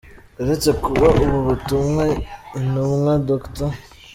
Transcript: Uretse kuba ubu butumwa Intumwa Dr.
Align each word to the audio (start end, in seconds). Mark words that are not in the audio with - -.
Uretse 0.41 0.69
kuba 0.83 1.07
ubu 1.23 1.37
butumwa 1.47 2.03
Intumwa 2.57 3.11
Dr. 3.27 3.71